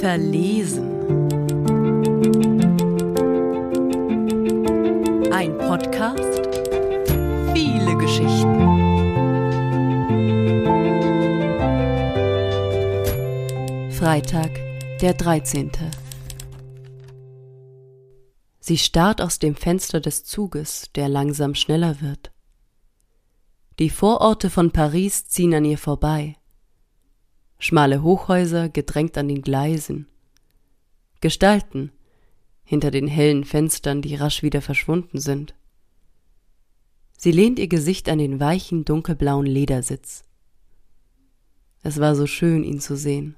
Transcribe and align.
Verlesen. 0.00 0.90
Ein 5.30 5.58
Podcast. 5.58 6.48
Viele 7.52 7.96
Geschichten. 7.98 8.54
Freitag, 13.90 14.50
der 15.02 15.12
13. 15.12 15.70
Sie 18.60 18.78
starrt 18.78 19.20
aus 19.20 19.38
dem 19.38 19.54
Fenster 19.54 20.00
des 20.00 20.24
Zuges, 20.24 20.88
der 20.94 21.10
langsam 21.10 21.54
schneller 21.54 22.00
wird. 22.00 22.33
Die 23.80 23.90
Vororte 23.90 24.50
von 24.50 24.70
Paris 24.70 25.26
ziehen 25.26 25.52
an 25.52 25.64
ihr 25.64 25.78
vorbei. 25.78 26.36
Schmale 27.58 28.02
Hochhäuser 28.02 28.68
gedrängt 28.68 29.18
an 29.18 29.26
den 29.26 29.42
Gleisen. 29.42 30.06
Gestalten 31.20 31.90
hinter 32.62 32.90
den 32.90 33.08
hellen 33.08 33.44
Fenstern, 33.44 34.00
die 34.00 34.14
rasch 34.14 34.42
wieder 34.42 34.62
verschwunden 34.62 35.18
sind. 35.18 35.54
Sie 37.18 37.32
lehnt 37.32 37.58
ihr 37.58 37.68
Gesicht 37.68 38.08
an 38.08 38.18
den 38.18 38.40
weichen, 38.40 38.84
dunkelblauen 38.84 39.46
Ledersitz. 39.46 40.24
Es 41.82 42.00
war 42.00 42.14
so 42.14 42.26
schön, 42.26 42.64
ihn 42.64 42.80
zu 42.80 42.96
sehen. 42.96 43.36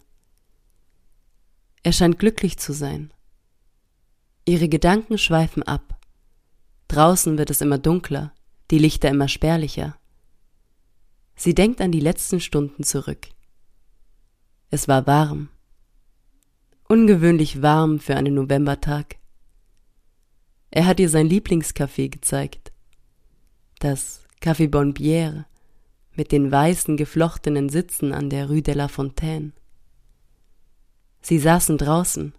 Er 1.83 1.93
scheint 1.93 2.19
glücklich 2.19 2.59
zu 2.59 2.73
sein. 2.73 3.13
Ihre 4.45 4.69
Gedanken 4.69 5.19
schweifen 5.19 5.63
ab. 5.63 5.99
Draußen 6.89 7.39
wird 7.39 7.51
es 7.51 7.61
immer 7.61 7.79
dunkler, 7.79 8.33
die 8.71 8.79
Lichter 8.79 9.09
immer 9.09 9.29
spärlicher. 9.29 9.99
Sie 11.37 11.55
denkt 11.55 11.81
an 11.81 11.93
die 11.93 12.01
letzten 12.01 12.41
Stunden 12.41 12.83
zurück. 12.83 13.29
Es 14.71 14.89
war 14.89 15.07
warm. 15.07 15.51
Ungewöhnlich 16.89 17.63
warm 17.63 18.01
für 18.01 18.17
einen 18.17 18.35
Novembertag. 18.35 19.17
Er 20.71 20.87
hat 20.87 20.99
ihr 20.99 21.09
sein 21.09 21.29
Lieblingscafé 21.29 22.09
gezeigt. 22.09 22.73
Das 23.79 24.25
Café 24.43 24.69
Bonbière 24.69 25.45
mit 26.15 26.33
den 26.33 26.51
weißen 26.51 26.97
geflochtenen 26.97 27.69
Sitzen 27.69 28.13
an 28.13 28.31
der 28.31 28.49
Rue 28.49 28.63
de 28.63 28.75
la 28.75 28.89
Fontaine. 28.89 29.53
Sie 31.21 31.39
saßen 31.39 31.77
draußen, 31.77 32.33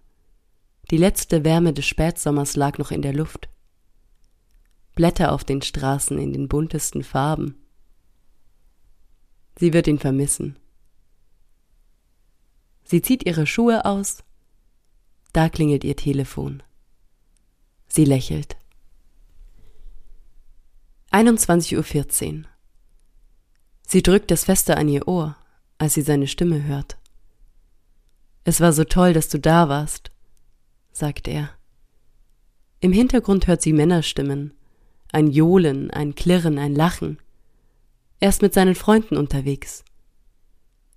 die 0.90 0.96
letzte 0.96 1.44
Wärme 1.44 1.72
des 1.72 1.86
Spätsommers 1.86 2.56
lag 2.56 2.78
noch 2.78 2.90
in 2.90 3.02
der 3.02 3.12
Luft. 3.12 3.48
Blätter 4.94 5.32
auf 5.32 5.44
den 5.44 5.62
Straßen 5.62 6.18
in 6.18 6.32
den 6.32 6.48
buntesten 6.48 7.04
Farben. 7.04 7.56
Sie 9.58 9.72
wird 9.72 9.86
ihn 9.86 9.98
vermissen. 9.98 10.56
Sie 12.84 13.02
zieht 13.02 13.26
ihre 13.26 13.46
Schuhe 13.46 13.84
aus. 13.84 14.24
Da 15.32 15.48
klingelt 15.48 15.84
ihr 15.84 15.96
Telefon. 15.96 16.62
Sie 17.88 18.04
lächelt. 18.04 18.56
21.14 21.10 22.38
Uhr. 22.40 22.44
Sie 23.86 24.02
drückt 24.02 24.30
es 24.30 24.44
fester 24.44 24.76
an 24.76 24.88
ihr 24.88 25.08
Ohr, 25.08 25.36
als 25.78 25.94
sie 25.94 26.02
seine 26.02 26.26
Stimme 26.26 26.64
hört. 26.64 26.98
Es 28.44 28.60
war 28.60 28.72
so 28.72 28.84
toll, 28.84 29.12
dass 29.12 29.28
du 29.28 29.38
da 29.38 29.68
warst 29.68 30.10
sagt 30.98 31.28
er. 31.28 31.50
Im 32.80 32.92
Hintergrund 32.92 33.46
hört 33.46 33.62
sie 33.62 33.72
Männerstimmen, 33.72 34.52
ein 35.12 35.28
Johlen, 35.28 35.90
ein 35.90 36.14
Klirren, 36.14 36.58
ein 36.58 36.74
Lachen. 36.74 37.18
Er 38.20 38.30
ist 38.30 38.42
mit 38.42 38.52
seinen 38.52 38.74
Freunden 38.74 39.16
unterwegs. 39.16 39.84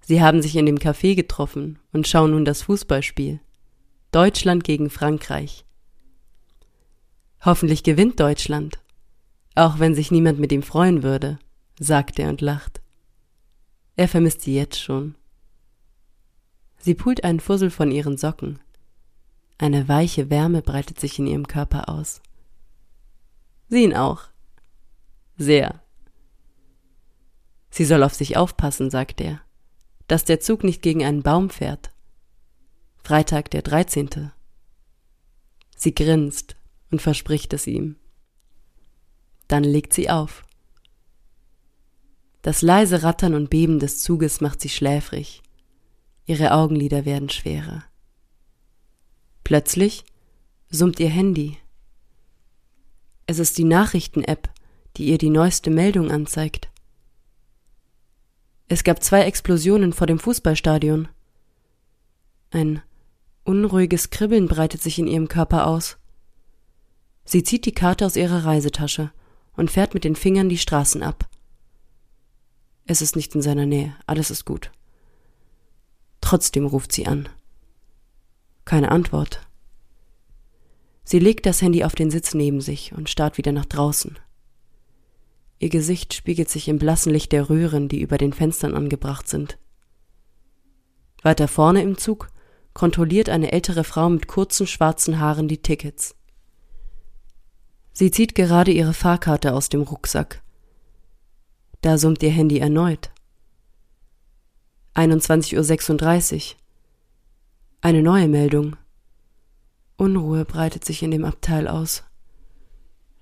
Sie 0.01 0.21
haben 0.21 0.41
sich 0.41 0.55
in 0.55 0.65
dem 0.65 0.79
Café 0.79 1.15
getroffen 1.15 1.79
und 1.93 2.07
schauen 2.07 2.31
nun 2.31 2.45
das 2.45 2.63
Fußballspiel. 2.63 3.39
Deutschland 4.11 4.63
gegen 4.63 4.89
Frankreich. 4.89 5.65
Hoffentlich 7.45 7.83
gewinnt 7.83 8.19
Deutschland, 8.19 8.79
auch 9.55 9.79
wenn 9.79 9.95
sich 9.95 10.11
niemand 10.11 10.39
mit 10.39 10.51
ihm 10.51 10.63
freuen 10.63 11.03
würde, 11.03 11.39
sagt 11.79 12.19
er 12.19 12.29
und 12.29 12.41
lacht. 12.41 12.81
Er 13.95 14.07
vermisst 14.07 14.41
sie 14.41 14.55
jetzt 14.55 14.79
schon. 14.79 15.15
Sie 16.77 16.95
pult 16.95 17.23
einen 17.23 17.39
Fussel 17.39 17.69
von 17.69 17.91
ihren 17.91 18.17
Socken. 18.17 18.59
Eine 19.57 19.87
weiche 19.87 20.31
Wärme 20.31 20.61
breitet 20.63 20.99
sich 20.99 21.19
in 21.19 21.27
ihrem 21.27 21.47
Körper 21.47 21.87
aus. 21.89 22.21
Sie 23.69 23.83
ihn 23.83 23.93
auch. 23.93 24.23
Sehr. 25.37 25.83
Sie 27.71 27.85
soll 27.85 28.03
auf 28.03 28.13
sich 28.13 28.37
aufpassen, 28.37 28.89
sagt 28.89 29.21
er, 29.21 29.41
dass 30.07 30.25
der 30.25 30.41
Zug 30.41 30.63
nicht 30.63 30.81
gegen 30.81 31.03
einen 31.03 31.23
Baum 31.23 31.49
fährt. 31.49 31.91
Freitag 33.03 33.49
der 33.49 33.61
13. 33.61 34.31
Sie 35.75 35.95
grinst 35.95 36.57
und 36.91 37.01
verspricht 37.01 37.53
es 37.53 37.65
ihm. 37.65 37.95
Dann 39.47 39.63
legt 39.63 39.93
sie 39.93 40.09
auf. 40.09 40.43
Das 42.41 42.61
leise 42.61 43.03
Rattern 43.03 43.35
und 43.35 43.49
Beben 43.49 43.79
des 43.79 44.01
Zuges 44.01 44.41
macht 44.41 44.61
sie 44.61 44.69
schläfrig. 44.69 45.41
Ihre 46.25 46.53
Augenlider 46.53 47.05
werden 47.05 47.29
schwerer. 47.29 47.83
Plötzlich 49.43 50.03
summt 50.69 50.99
ihr 50.99 51.09
Handy. 51.09 51.57
Es 53.27 53.39
ist 53.39 53.57
die 53.57 53.63
Nachrichten-App, 53.63 54.49
die 54.97 55.05
ihr 55.05 55.17
die 55.17 55.29
neueste 55.29 55.69
Meldung 55.69 56.11
anzeigt. 56.11 56.70
Es 58.71 58.85
gab 58.85 59.03
zwei 59.03 59.23
Explosionen 59.23 59.91
vor 59.91 60.07
dem 60.07 60.17
Fußballstadion. 60.17 61.09
Ein 62.51 62.81
unruhiges 63.43 64.11
Kribbeln 64.11 64.47
breitet 64.47 64.81
sich 64.81 64.97
in 64.97 65.07
ihrem 65.07 65.27
Körper 65.27 65.67
aus. 65.67 65.97
Sie 67.25 67.43
zieht 67.43 67.65
die 67.65 67.73
Karte 67.73 68.05
aus 68.05 68.15
ihrer 68.15 68.45
Reisetasche 68.45 69.11
und 69.57 69.71
fährt 69.71 69.93
mit 69.93 70.05
den 70.05 70.15
Fingern 70.15 70.47
die 70.47 70.57
Straßen 70.57 71.03
ab. 71.03 71.27
Es 72.85 73.01
ist 73.01 73.17
nicht 73.17 73.35
in 73.35 73.41
seiner 73.41 73.65
Nähe, 73.65 73.93
alles 74.07 74.31
ist 74.31 74.45
gut. 74.45 74.71
Trotzdem 76.21 76.65
ruft 76.65 76.93
sie 76.93 77.07
an. 77.07 77.27
Keine 78.63 78.89
Antwort. 78.89 79.45
Sie 81.03 81.19
legt 81.19 81.45
das 81.45 81.61
Handy 81.61 81.83
auf 81.83 81.93
den 81.93 82.09
Sitz 82.09 82.33
neben 82.33 82.61
sich 82.61 82.93
und 82.93 83.09
starrt 83.09 83.37
wieder 83.37 83.51
nach 83.51 83.65
draußen. 83.65 84.17
Ihr 85.61 85.69
Gesicht 85.69 86.15
spiegelt 86.15 86.49
sich 86.49 86.67
im 86.69 86.79
blassen 86.79 87.13
Licht 87.13 87.31
der 87.31 87.47
Röhren, 87.47 87.87
die 87.87 88.01
über 88.01 88.17
den 88.17 88.33
Fenstern 88.33 88.73
angebracht 88.73 89.27
sind. 89.27 89.59
Weiter 91.21 91.47
vorne 91.47 91.83
im 91.83 91.99
Zug 91.99 92.29
kontrolliert 92.73 93.29
eine 93.29 93.51
ältere 93.51 93.83
Frau 93.83 94.09
mit 94.09 94.27
kurzen 94.27 94.65
schwarzen 94.65 95.19
Haaren 95.19 95.47
die 95.47 95.61
Tickets. 95.61 96.15
Sie 97.93 98.09
zieht 98.09 98.33
gerade 98.33 98.71
ihre 98.71 98.95
Fahrkarte 98.95 99.53
aus 99.53 99.69
dem 99.69 99.83
Rucksack. 99.83 100.41
Da 101.81 101.99
summt 101.99 102.23
ihr 102.23 102.31
Handy 102.31 102.57
erneut. 102.57 103.11
21.36 104.95 106.53
Uhr. 106.53 106.57
Eine 107.81 108.01
neue 108.01 108.27
Meldung. 108.27 108.77
Unruhe 109.95 110.43
breitet 110.43 110.85
sich 110.85 111.03
in 111.03 111.11
dem 111.11 111.23
Abteil 111.23 111.67
aus. 111.67 112.03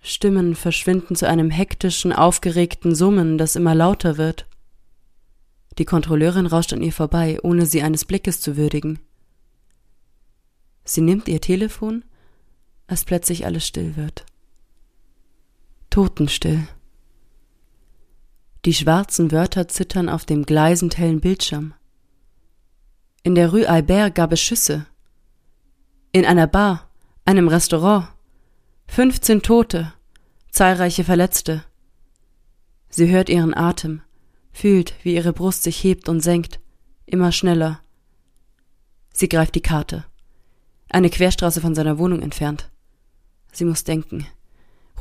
Stimmen 0.02 0.56
verschwinden 0.56 1.16
zu 1.16 1.28
einem 1.28 1.50
hektischen, 1.50 2.14
aufgeregten 2.14 2.96
Summen, 2.96 3.38
das 3.38 3.56
immer 3.56 3.76
lauter 3.76 4.18
wird. 4.18 4.48
Die 5.78 5.86
Kontrolleurin 5.86 6.46
rauscht 6.46 6.74
an 6.74 6.82
ihr 6.82 6.94
vorbei, 6.94 7.40
ohne 7.44 7.66
sie 7.66 7.82
eines 7.82 8.06
Blickes 8.06 8.42
zu 8.42 8.58
würdigen. 8.58 9.00
Sie 10.84 11.02
nimmt 11.02 11.28
ihr 11.28 11.42
Telefon, 11.42 12.04
als 12.88 13.06
plötzlich 13.06 13.46
alles 13.46 13.66
still 13.66 13.96
wird. 13.96 14.26
Totenstill. 15.90 16.68
Die 18.66 18.74
schwarzen 18.74 19.32
Wörter 19.32 19.68
zittern 19.68 20.10
auf 20.10 20.26
dem 20.26 20.46
gleisend 20.46 20.98
hellen 20.98 21.22
Bildschirm. 21.22 21.74
In 23.24 23.36
der 23.36 23.52
Rue 23.52 23.70
Albert 23.70 24.16
gab 24.16 24.32
es 24.32 24.42
Schüsse. 24.42 24.86
In 26.12 26.26
einer 26.26 26.48
Bar, 26.48 26.90
einem 27.26 27.48
Restaurant. 27.48 28.08
15 28.92 29.44
Tote, 29.44 29.94
zahlreiche 30.50 31.04
Verletzte. 31.04 31.64
Sie 32.90 33.08
hört 33.08 33.30
ihren 33.30 33.54
Atem, 33.54 34.02
fühlt, 34.52 34.96
wie 35.04 35.14
ihre 35.14 35.32
Brust 35.32 35.62
sich 35.62 35.82
hebt 35.84 36.10
und 36.10 36.22
senkt, 36.22 36.60
immer 37.06 37.32
schneller. 37.32 37.82
Sie 39.14 39.30
greift 39.30 39.54
die 39.54 39.62
Karte. 39.62 40.06
Eine 40.90 41.12
Querstraße 41.12 41.62
von 41.62 41.76
seiner 41.76 42.00
Wohnung 42.00 42.24
entfernt. 42.24 42.72
Sie 43.52 43.64
muss 43.64 43.84
denken. 43.84 44.26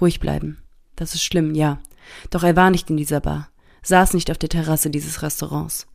Ruhig 0.01 0.21
bleiben. 0.21 0.59
Das 0.95 1.15
ist 1.15 1.25
schlimm, 1.25 1.55
ja. 1.55 1.81
Doch 2.29 2.45
er 2.45 2.57
war 2.57 2.71
nicht 2.71 2.91
in 2.91 2.99
dieser 2.99 3.21
Bar, 3.21 3.49
saß 3.83 4.13
nicht 4.13 4.31
auf 4.31 4.39
der 4.39 4.51
Terrasse 4.51 4.91
dieses 4.91 5.23
Restaurants. 5.23 5.87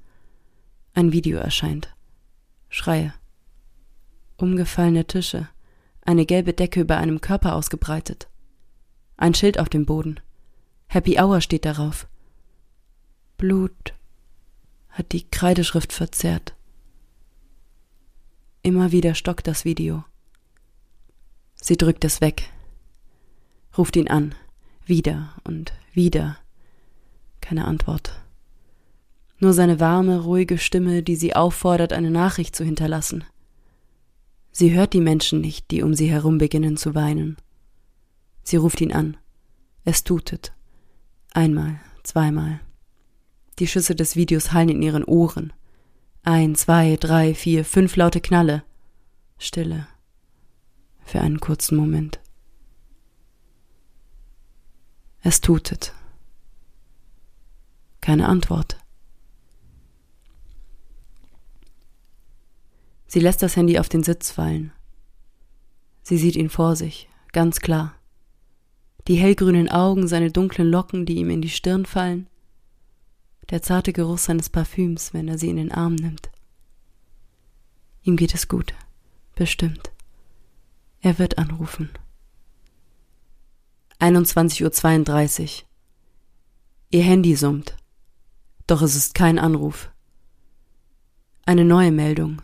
Ein 0.96 1.14
Video 1.14 1.38
erscheint. 1.38 1.96
Schreie. 2.70 3.14
Umgefallene 4.36 5.06
Tische, 5.06 5.48
eine 6.06 6.26
gelbe 6.26 6.54
Decke 6.54 6.82
über 6.82 6.98
einem 6.98 7.22
Körper 7.22 7.56
ausgebreitet. 7.56 8.28
Ein 9.18 9.34
Schild 9.34 9.60
auf 9.60 9.70
dem 9.70 9.86
Boden. 9.86 10.20
Happy 10.88 11.20
Hour 11.20 11.42
steht 11.42 11.66
darauf. 11.66 12.08
Blut, 13.38 13.94
hat 14.90 15.12
die 15.12 15.28
Kreideschrift 15.30 15.92
verzerrt. 15.92 16.56
Immer 18.62 18.92
wieder 18.92 19.16
stockt 19.16 19.48
das 19.48 19.66
Video. 19.66 20.04
Sie 21.56 21.78
drückt 21.78 22.06
es 22.06 22.22
weg, 22.22 22.50
ruft 23.78 23.96
ihn 23.96 24.08
an, 24.08 24.36
wieder 24.86 25.34
und 25.44 25.74
wieder. 25.94 26.38
Keine 27.42 27.66
Antwort. 27.66 28.20
Nur 29.40 29.54
seine 29.54 29.80
warme, 29.80 30.20
ruhige 30.20 30.58
Stimme, 30.58 31.04
die 31.04 31.16
sie 31.16 31.36
auffordert, 31.36 31.92
eine 31.92 32.12
Nachricht 32.12 32.56
zu 32.56 32.64
hinterlassen. 32.64 33.26
Sie 34.56 34.72
hört 34.72 34.94
die 34.94 35.02
Menschen 35.02 35.42
nicht, 35.42 35.72
die 35.72 35.82
um 35.82 35.96
sie 35.96 36.12
herum 36.12 36.38
beginnen 36.38 36.78
zu 36.78 36.94
weinen. 36.94 37.38
Sie 38.44 38.56
ruft 38.56 38.80
ihn 38.82 38.94
an. 38.94 39.18
Es 39.84 40.04
tutet. 40.04 40.54
Einmal, 41.34 41.80
zweimal. 42.04 42.60
Die 43.58 43.66
Schüsse 43.66 43.96
des 43.96 44.16
Videos 44.16 44.54
hallen 44.54 44.70
in 44.70 44.82
ihren 44.84 45.04
Ohren. 45.04 45.54
Ein, 46.22 46.54
zwei, 46.54 46.98
drei, 46.98 47.34
vier, 47.34 47.66
fünf 47.66 47.96
laute 47.96 48.22
Knalle. 48.22 48.64
Stille. 49.40 49.88
Für 51.04 51.20
einen 51.22 51.40
kurzen 51.40 51.76
Moment. 51.76 52.20
Es 55.22 55.42
tutet. 55.42 55.94
Keine 58.02 58.28
Antwort. 58.28 58.78
Sie 63.14 63.20
lässt 63.20 63.44
das 63.44 63.56
Handy 63.56 63.78
auf 63.78 63.90
den 63.90 64.02
Sitz 64.02 64.32
fallen. 64.32 64.72
Sie 66.02 66.18
sieht 66.18 66.36
ihn 66.36 66.50
vor 66.50 66.76
sich, 66.76 67.08
ganz 67.32 67.60
klar. 67.60 67.94
Die 69.08 69.18
hellgrünen 69.18 69.70
Augen, 69.70 70.08
seine 70.08 70.32
dunklen 70.32 70.68
Locken, 70.68 71.06
die 71.06 71.18
ihm 71.18 71.30
in 71.30 71.44
die 71.44 71.52
Stirn 71.52 71.86
fallen, 71.86 72.28
der 73.52 73.62
zarte 73.62 73.94
Geruch 73.94 74.18
seines 74.18 74.50
Parfüms, 74.50 75.14
wenn 75.14 75.28
er 75.28 75.38
sie 75.38 75.52
in 75.52 75.58
den 75.58 75.72
Arm 75.72 75.94
nimmt. 75.94 76.32
Ihm 78.02 78.16
geht 78.16 78.34
es 78.34 78.48
gut, 78.48 78.74
bestimmt. 79.36 79.92
Er 81.00 81.20
wird 81.20 81.38
anrufen. 81.38 81.92
21.32 84.00 85.44
Uhr. 85.44 85.68
Ihr 86.90 87.04
Handy 87.04 87.36
summt. 87.36 87.78
Doch 88.66 88.82
es 88.82 88.96
ist 88.96 89.14
kein 89.14 89.38
Anruf. 89.38 89.92
Eine 91.46 91.64
neue 91.64 91.92
Meldung. 91.92 92.42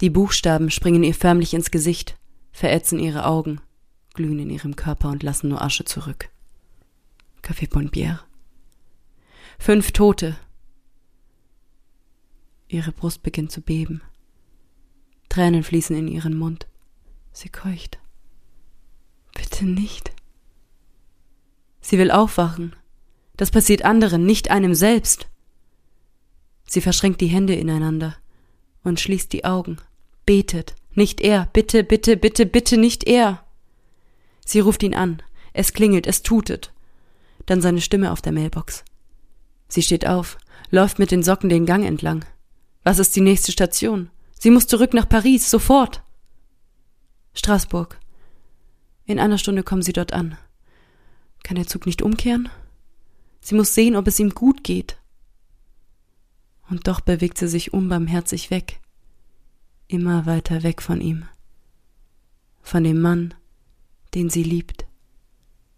Die 0.00 0.10
Buchstaben 0.10 0.70
springen 0.70 1.02
ihr 1.02 1.14
förmlich 1.14 1.54
ins 1.54 1.70
Gesicht, 1.70 2.18
verätzen 2.52 2.98
ihre 2.98 3.24
Augen, 3.24 3.60
glühen 4.12 4.38
in 4.38 4.50
ihrem 4.50 4.76
Körper 4.76 5.08
und 5.08 5.22
lassen 5.22 5.48
nur 5.48 5.62
Asche 5.62 5.84
zurück. 5.84 6.28
Café 7.42 7.66
Bonbière. 7.68 8.20
Fünf 9.58 9.92
Tote. 9.92 10.36
Ihre 12.68 12.92
Brust 12.92 13.22
beginnt 13.22 13.52
zu 13.52 13.62
beben. 13.62 14.02
Tränen 15.30 15.62
fließen 15.62 15.96
in 15.96 16.08
ihren 16.08 16.36
Mund. 16.36 16.66
Sie 17.32 17.48
keucht. 17.48 17.98
Bitte 19.34 19.64
nicht. 19.64 20.12
Sie 21.80 21.98
will 21.98 22.10
aufwachen. 22.10 22.76
Das 23.36 23.50
passiert 23.50 23.84
anderen, 23.84 24.26
nicht 24.26 24.50
einem 24.50 24.74
selbst. 24.74 25.28
Sie 26.66 26.80
verschränkt 26.80 27.20
die 27.20 27.28
Hände 27.28 27.54
ineinander 27.54 28.16
und 28.86 29.00
schließt 29.00 29.32
die 29.32 29.44
Augen, 29.44 29.78
betet. 30.24 30.76
Nicht 30.94 31.20
er, 31.20 31.48
bitte, 31.52 31.82
bitte, 31.82 32.16
bitte, 32.16 32.46
bitte, 32.46 32.78
nicht 32.78 33.04
er. 33.04 33.44
Sie 34.46 34.60
ruft 34.60 34.82
ihn 34.82 34.94
an. 34.94 35.22
Es 35.52 35.72
klingelt, 35.72 36.06
es 36.06 36.22
tutet. 36.22 36.72
Dann 37.46 37.60
seine 37.60 37.80
Stimme 37.80 38.12
auf 38.12 38.22
der 38.22 38.32
Mailbox. 38.32 38.84
Sie 39.68 39.82
steht 39.82 40.06
auf, 40.06 40.38
läuft 40.70 40.98
mit 40.98 41.10
den 41.10 41.22
Socken 41.22 41.50
den 41.50 41.66
Gang 41.66 41.84
entlang. 41.84 42.24
Was 42.84 43.00
ist 43.00 43.16
die 43.16 43.20
nächste 43.20 43.50
Station? 43.50 44.10
Sie 44.38 44.50
muss 44.50 44.68
zurück 44.68 44.94
nach 44.94 45.08
Paris, 45.08 45.50
sofort. 45.50 46.02
Straßburg. 47.34 47.98
In 49.04 49.18
einer 49.18 49.38
Stunde 49.38 49.64
kommen 49.64 49.82
sie 49.82 49.92
dort 49.92 50.12
an. 50.12 50.38
Kann 51.42 51.56
der 51.56 51.66
Zug 51.66 51.86
nicht 51.86 52.02
umkehren? 52.02 52.48
Sie 53.40 53.56
muss 53.56 53.74
sehen, 53.74 53.96
ob 53.96 54.06
es 54.06 54.20
ihm 54.20 54.30
gut 54.30 54.62
geht. 54.62 54.96
Und 56.68 56.88
doch 56.88 57.00
bewegt 57.00 57.38
sie 57.38 57.48
sich 57.48 57.72
unbarmherzig 57.72 58.50
weg, 58.50 58.80
immer 59.88 60.26
weiter 60.26 60.62
weg 60.62 60.82
von 60.82 61.00
ihm, 61.00 61.26
von 62.62 62.82
dem 62.82 63.00
Mann, 63.00 63.34
den 64.14 64.30
sie 64.30 64.42
liebt, 64.42 64.86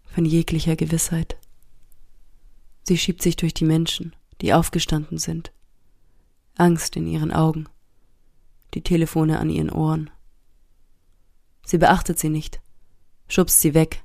von 0.05 0.25
jeglicher 0.25 0.75
Gewissheit. 0.75 1.37
Sie 2.83 2.97
schiebt 2.97 3.21
sich 3.21 3.35
durch 3.35 3.53
die 3.53 3.65
Menschen, 3.65 4.15
die 4.41 4.53
aufgestanden 4.53 5.19
sind. 5.19 5.51
Angst 6.57 6.95
in 6.95 7.07
ihren 7.07 7.31
Augen, 7.31 7.67
die 8.73 8.81
Telefone 8.81 9.39
an 9.39 9.49
ihren 9.49 9.69
Ohren. 9.69 10.09
Sie 11.65 11.77
beachtet 11.77 12.17
sie 12.17 12.29
nicht, 12.29 12.61
schubst 13.27 13.61
sie 13.61 13.75
weg. 13.75 14.03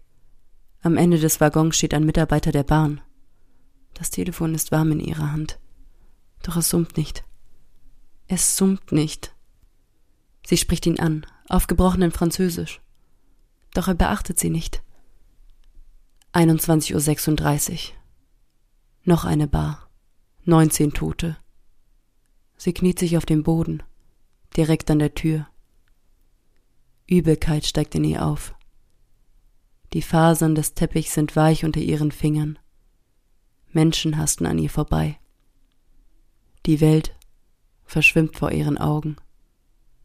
Am 0.83 0.99
Ende 0.99 1.19
des 1.19 1.41
Waggons 1.41 1.77
steht 1.77 1.95
ein 1.95 2.05
Mitarbeiter 2.05 2.53
der 2.53 2.63
Bahn. 2.63 3.01
Das 3.95 4.11
Telefon 4.11 4.55
ist 4.55 4.71
warm 4.71 4.93
in 4.93 5.01
ihrer 5.01 5.33
Hand. 5.33 5.59
Doch 6.45 6.57
es 6.57 6.69
summt 6.69 6.97
nicht. 6.99 7.25
Es 8.29 8.57
summt 8.57 8.93
nicht. 8.93 9.35
Sie 10.47 10.59
spricht 10.59 10.85
ihn 10.87 11.01
an, 11.01 11.27
auf 11.49 11.67
gebrochenen 11.67 12.13
Französisch. 12.13 12.83
Doch 13.73 13.89
er 13.89 13.95
beachtet 13.95 14.39
sie 14.39 14.51
nicht. 14.51 14.83
21.36 16.35 17.73
Uhr. 17.73 17.79
Noch 19.05 19.25
eine 19.25 19.49
Bar. 19.49 19.89
Neunzehn 20.45 20.93
Tote. 20.93 21.39
Sie 22.59 22.75
kniet 22.75 22.99
sich 22.99 23.17
auf 23.17 23.25
dem 23.25 23.43
Boden, 23.43 23.83
direkt 24.55 24.91
an 24.91 24.99
der 24.99 25.15
Tür. 25.15 25.49
Übelkeit 27.07 27.65
steigt 27.65 27.95
in 27.95 28.05
ihr 28.05 28.25
auf. 28.25 28.55
Die 29.95 30.03
Fasern 30.03 30.55
des 30.55 30.75
Teppichs 30.75 31.15
sind 31.15 31.37
weich 31.37 31.65
unter 31.65 31.81
ihren 31.81 32.13
Fingern. 32.13 32.59
Menschen 33.73 34.19
hasten 34.19 34.45
an 34.45 34.59
ihr 34.59 34.71
vorbei. 34.71 35.19
Die 36.67 36.81
Welt 36.81 37.15
verschwimmt 37.85 38.37
vor 38.37 38.51
ihren 38.51 38.79
Augen. 38.79 39.17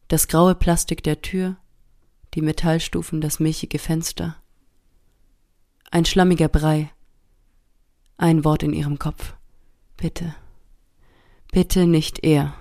Das 0.09 0.27
graue 0.27 0.55
Plastik 0.55 1.03
der 1.03 1.21
Tür, 1.21 1.55
die 2.33 2.41
Metallstufen, 2.41 3.21
das 3.21 3.39
milchige 3.39 3.79
Fenster. 3.79 4.35
Ein 5.89 6.03
schlammiger 6.03 6.49
Brei, 6.49 6.91
ein 8.17 8.43
Wort 8.43 8.63
in 8.63 8.73
ihrem 8.73 8.99
Kopf. 8.99 9.35
Bitte. 9.95 10.35
Bitte 11.51 11.87
nicht 11.87 12.23
er. 12.25 12.53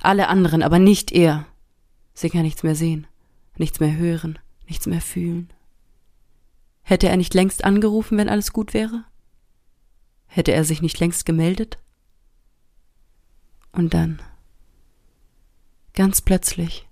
Alle 0.00 0.28
anderen, 0.28 0.62
aber 0.62 0.78
nicht 0.78 1.10
er. 1.10 1.46
Sie 2.14 2.30
kann 2.30 2.42
nichts 2.42 2.62
mehr 2.62 2.76
sehen, 2.76 3.08
nichts 3.56 3.80
mehr 3.80 3.96
hören, 3.96 4.38
nichts 4.68 4.86
mehr 4.86 5.00
fühlen. 5.00 5.52
Hätte 6.82 7.08
er 7.08 7.16
nicht 7.16 7.34
längst 7.34 7.64
angerufen, 7.64 8.16
wenn 8.16 8.28
alles 8.28 8.52
gut 8.52 8.74
wäre? 8.74 9.04
Hätte 10.26 10.52
er 10.52 10.64
sich 10.64 10.82
nicht 10.82 11.00
längst 11.00 11.26
gemeldet? 11.26 11.78
Und 13.74 13.92
dann, 13.92 14.22
ganz 15.94 16.20
plötzlich, 16.20 16.88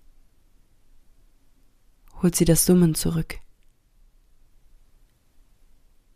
holt 2.21 2.35
sie 2.35 2.45
das 2.45 2.67
Summen 2.67 2.95
zurück. 2.95 3.39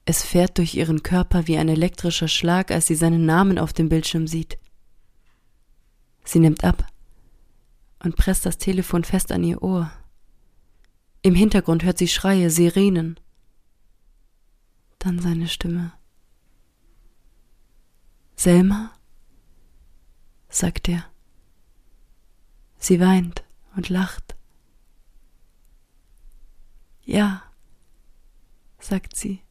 Es 0.04 0.24
fährt 0.24 0.58
durch 0.58 0.74
ihren 0.74 1.02
Körper 1.02 1.46
wie 1.46 1.56
ein 1.58 1.68
elektrischer 1.68 2.28
Schlag, 2.28 2.70
als 2.70 2.86
sie 2.86 2.94
seinen 2.94 3.26
Namen 3.26 3.58
auf 3.58 3.72
dem 3.72 3.88
Bildschirm 3.88 4.26
sieht. 4.26 4.58
Sie 6.24 6.40
nimmt 6.40 6.64
ab 6.64 6.86
und 8.02 8.16
presst 8.16 8.44
das 8.46 8.58
Telefon 8.58 9.04
fest 9.04 9.30
an 9.30 9.44
ihr 9.44 9.62
Ohr. 9.62 9.90
Im 11.22 11.34
Hintergrund 11.34 11.84
hört 11.84 11.98
sie 11.98 12.08
Schreie, 12.08 12.50
Sirenen. 12.50 13.18
Dann 14.98 15.20
seine 15.20 15.48
Stimme. 15.48 15.92
Selma? 18.36 18.95
Sagt 20.56 20.88
er. 20.88 21.04
Sie 22.78 22.98
weint 22.98 23.44
und 23.76 23.88
lacht. 23.88 24.36
Ja, 27.04 27.42
sagt 28.78 29.16
sie. 29.16 29.42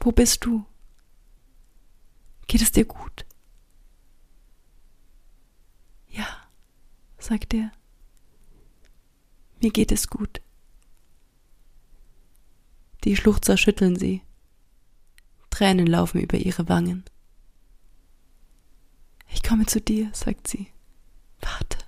Wo 0.00 0.12
bist 0.12 0.44
du? 0.44 0.64
Geht 2.48 2.62
es 2.62 2.72
dir 2.72 2.84
gut? 2.84 3.24
Ja, 6.08 6.26
sagt 7.18 7.54
er. 7.54 7.70
Mir 9.60 9.70
geht 9.70 9.92
es 9.92 10.08
gut. 10.08 10.40
Die 13.04 13.14
Schluchzer 13.14 13.56
schütteln 13.56 13.96
sie. 13.96 14.22
Tränen 15.50 15.86
laufen 15.86 16.20
über 16.20 16.38
ihre 16.38 16.68
Wangen. 16.68 17.04
Ich 19.32 19.42
komme 19.42 19.66
zu 19.66 19.80
dir, 19.80 20.08
sagt 20.12 20.48
sie. 20.48 20.66
Warte, 21.40 21.78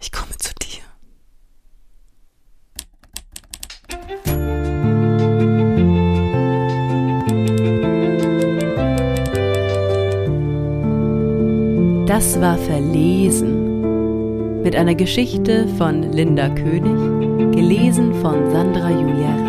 ich 0.00 0.12
komme 0.12 0.36
zu 0.38 0.52
dir. 0.54 0.82
Das 12.06 12.40
war 12.40 12.56
Verlesen. 12.58 14.62
Mit 14.62 14.76
einer 14.76 14.94
Geschichte 14.94 15.66
von 15.76 16.12
Linda 16.12 16.48
König, 16.48 17.52
gelesen 17.54 18.14
von 18.22 18.50
Sandra 18.50 18.90
Julia. 18.90 19.43